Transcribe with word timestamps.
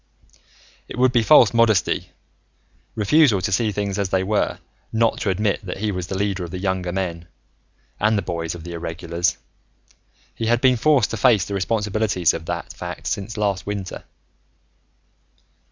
It 0.87 0.97
would 0.97 1.11
be 1.11 1.21
false 1.21 1.53
modesty, 1.53 2.09
refusal 2.95 3.39
to 3.39 3.51
see 3.51 3.71
things 3.71 3.99
as 3.99 4.09
they 4.09 4.23
were, 4.23 4.57
not 4.91 5.19
to 5.19 5.29
admit 5.29 5.63
that 5.63 5.77
he 5.77 5.91
was 5.91 6.07
the 6.07 6.17
leader 6.17 6.43
of 6.43 6.49
the 6.49 6.57
younger 6.57 6.91
men, 6.91 7.27
and 7.99 8.17
the 8.17 8.23
boys 8.23 8.55
of 8.55 8.63
the 8.63 8.71
Irregulars. 8.73 9.37
He 10.33 10.47
had 10.47 10.59
been 10.59 10.75
forced 10.77 11.11
to 11.11 11.17
face 11.17 11.45
the 11.45 11.53
responsibilities 11.53 12.33
of 12.33 12.45
that 12.47 12.73
fact 12.73 13.05
since 13.05 13.37
last 13.37 13.67
winter. 13.67 14.03